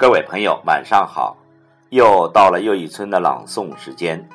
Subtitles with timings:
[0.00, 1.36] 各位朋友，晚上好！
[1.90, 4.26] 又到了又一村的朗诵时间。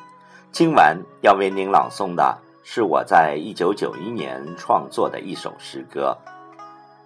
[0.52, 6.16] 今晚要为您朗诵的是我在一九九一年创作的一首诗歌《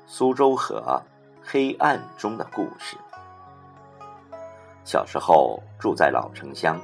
[0.05, 1.01] 苏州河
[1.41, 2.97] 黑暗中的故事》。
[4.83, 6.77] 小时候住在老城乡，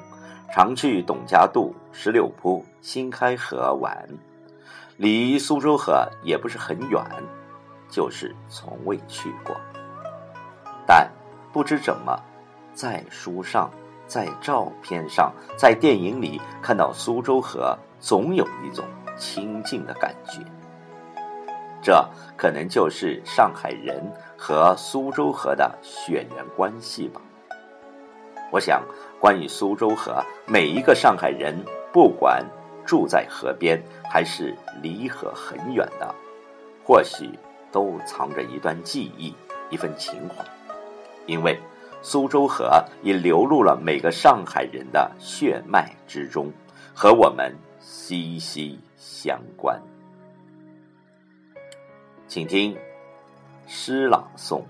[0.54, 4.08] 常去董家渡、石榴铺、新开河玩，
[4.96, 7.04] 离苏州河也不是很远，
[7.90, 9.54] 就是从未去过。
[10.88, 11.12] 但
[11.56, 12.22] 不知怎么，
[12.74, 13.72] 在书上、
[14.06, 18.84] 在照片上、在电影里看到苏州河，总有一种
[19.16, 20.42] 亲近的感觉。
[21.82, 24.04] 这可能就是上海人
[24.38, 27.22] 和苏州河的血缘关系吧。
[28.52, 28.84] 我想，
[29.18, 31.56] 关于苏州河，每一个上海人，
[31.94, 32.46] 不管
[32.86, 36.14] 住在河边还是离河很远的，
[36.84, 37.30] 或许
[37.72, 39.34] 都藏着一段记忆，
[39.70, 40.44] 一份情怀。
[41.28, 41.60] 因为
[42.02, 46.52] 苏州河已流入了每个上海人的血脉之中，
[46.94, 49.82] 和我们息息相关。
[52.28, 52.78] 请听
[53.68, 54.60] 诗朗诵《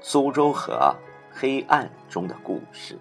[0.00, 0.94] 苏州河
[1.30, 2.94] 黑暗中的故事》。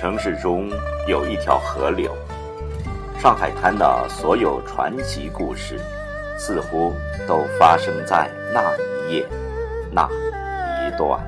[0.00, 0.70] 城市中
[1.06, 2.16] 有一条河流，
[3.18, 5.78] 上海滩的所有传奇故事，
[6.38, 6.94] 似乎
[7.28, 9.28] 都发生在那一夜、
[9.92, 11.20] 那一段。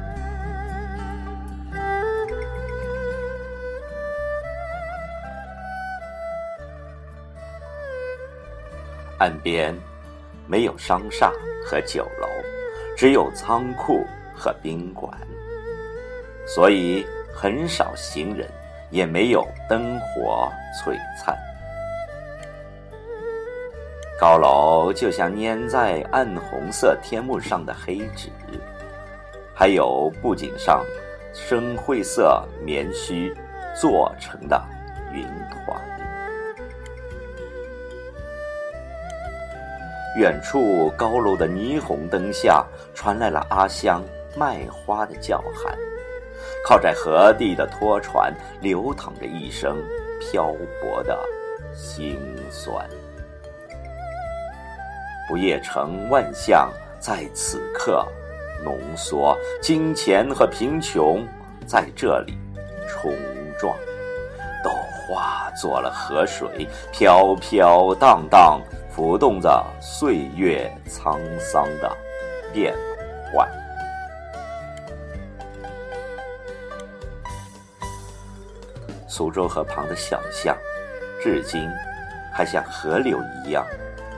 [9.19, 9.79] 岸边
[10.47, 11.31] 没有商厦
[11.63, 12.27] 和酒楼，
[12.97, 14.03] 只有仓库
[14.35, 15.13] 和宾馆，
[16.47, 18.49] 所以很少行人。
[18.93, 21.35] 也没有灯火璀璨，
[24.21, 28.29] 高楼就像粘在暗红色天幕上的黑纸，
[29.55, 30.85] 还有布景上
[31.33, 33.35] 深灰色棉絮
[33.75, 34.63] 做成的
[35.11, 35.81] 云团。
[40.19, 42.63] 远处高楼的霓虹灯下，
[42.95, 44.05] 传来了阿香
[44.37, 45.75] 卖花的叫喊。
[46.65, 49.77] 靠在河地的拖船，流淌着一生
[50.21, 51.19] 漂泊的
[51.75, 52.19] 心
[52.51, 52.89] 酸。
[55.29, 58.07] 不夜城万象在此刻
[58.65, 61.27] 浓缩，金钱和贫穷
[61.67, 62.37] 在这里
[62.87, 63.13] 冲
[63.59, 63.75] 撞，
[64.63, 64.71] 都
[65.07, 68.61] 化作了河水，飘飘荡荡，
[68.91, 71.91] 浮动着岁月沧桑的
[72.53, 72.75] 变
[73.33, 73.49] 幻。
[79.15, 80.57] 苏州河旁的小巷，
[81.23, 81.69] 至今
[82.33, 83.63] 还像河流一样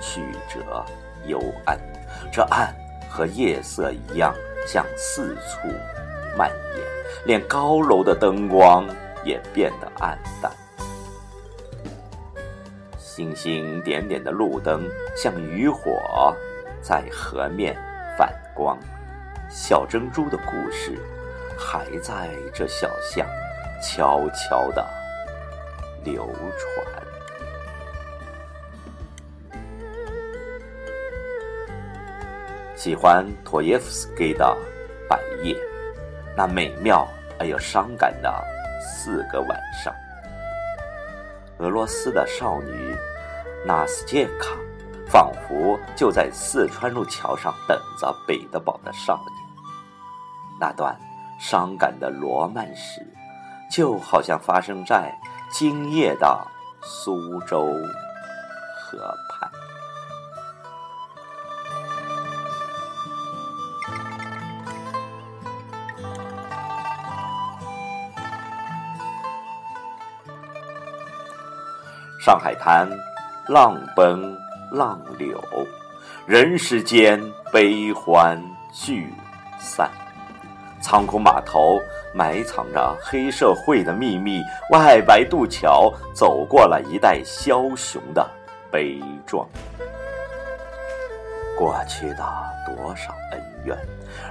[0.01, 0.85] 曲折
[1.27, 1.77] 幽暗。
[2.31, 2.73] 这暗
[3.11, 4.33] 和夜色一样，
[4.65, 5.67] 向四处
[6.39, 6.87] 蔓延，
[7.27, 8.87] 连高楼的灯光
[9.25, 10.53] 也变得暗淡。
[12.97, 16.33] 星星点点的路灯像渔火，
[16.81, 17.75] 在河面
[18.17, 18.79] 反光。
[19.51, 20.97] 小珍珠的故事
[21.59, 23.27] 还在这小巷。
[23.83, 24.87] 悄悄地
[26.05, 27.05] 流传。
[32.77, 34.45] 喜欢托耶夫斯基的
[35.09, 35.55] 《白夜》，
[36.37, 38.45] 那美妙而又伤感的
[38.81, 39.95] 四个晚上。
[41.59, 42.95] 俄罗斯的少女
[43.65, 44.51] 纳斯捷卡，
[45.07, 49.29] 仿佛就在四川路桥上等着彼得堡的少年。
[50.61, 50.95] 那段
[51.41, 53.01] 伤感的罗曼史。
[53.75, 55.13] 就好像发生在
[55.51, 56.47] 今夜的
[56.81, 57.67] 苏州
[58.79, 59.51] 河畔。
[72.21, 72.89] 上海滩，
[73.49, 74.39] 浪奔
[74.71, 75.43] 浪流，
[76.27, 77.21] 人世间
[77.53, 78.41] 悲欢
[78.73, 79.13] 聚
[79.59, 80.04] 散。
[80.85, 81.81] 仓库码头
[82.13, 88.23] 埋藏着黑社会的秘密，外白渡桥走过了一代枭雄的
[88.71, 89.49] 悲壮。
[91.57, 92.23] 过去的
[92.67, 93.75] 多少恩怨，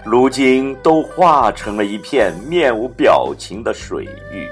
[0.06, 4.48] 如今都化成了一片面无表情的水域，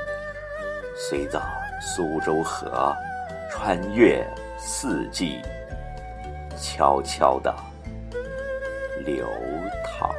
[0.98, 1.40] 随着
[1.80, 2.96] 苏州河
[3.52, 4.28] 穿越
[4.58, 5.40] 四季，
[6.58, 7.54] 悄悄地
[9.06, 9.24] 流
[9.86, 10.10] 淌。